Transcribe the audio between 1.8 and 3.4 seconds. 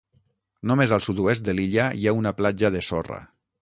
hi ha una platja de sorra.